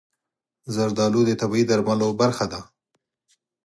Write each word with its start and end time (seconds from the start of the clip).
زردالو 0.75 1.21
د 1.27 1.31
طبیعي 1.41 1.65
درملو 1.69 2.09
برخه 2.21 2.45
ده. 2.51 2.61